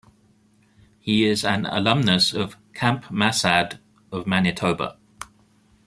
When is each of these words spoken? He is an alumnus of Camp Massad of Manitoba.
He 0.97 1.25
is 1.25 1.45
an 1.45 1.67
alumnus 1.67 2.33
of 2.33 2.57
Camp 2.73 3.03
Massad 3.11 3.77
of 4.11 4.25
Manitoba. 4.25 4.97